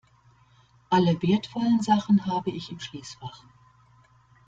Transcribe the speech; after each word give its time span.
Alle 0.89 1.21
wertvollen 1.21 1.83
Sachen 1.83 2.25
habe 2.25 2.49
ich 2.49 2.71
im 2.71 2.79
Schließfach. 2.79 3.43